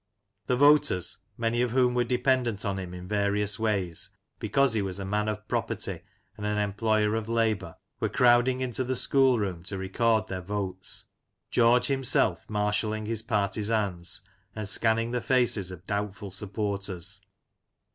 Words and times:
The 0.47 0.55
voters, 0.57 1.19
many 1.37 1.61
of 1.61 1.69
whom 1.69 1.93
were 1.93 2.03
dependent 2.03 2.65
on 2.65 2.79
him 2.79 2.91
in 2.91 3.07
various 3.07 3.59
ways, 3.59 4.09
because 4.39 4.73
he 4.73 4.81
was 4.81 4.97
a 4.97 5.05
man 5.05 5.27
of 5.27 5.47
property 5.47 6.01
and 6.35 6.43
an 6.43 6.57
employer 6.57 7.13
of 7.13 7.29
labour, 7.29 7.75
were 7.99 8.09
crowding 8.09 8.61
into 8.61 8.83
the 8.83 8.95
school 8.95 9.37
room 9.37 9.61
to 9.65 9.77
record 9.77 10.27
their 10.27 10.41
votes, 10.41 11.03
George 11.51 11.85
himself 11.85 12.49
marshalling 12.49 13.05
his 13.05 13.21
partizans, 13.21 14.21
and 14.55 14.67
scanning 14.67 15.11
the 15.11 15.21
faces 15.21 15.69
of 15.69 15.85
doubtful 15.85 16.31
supporters. 16.31 17.21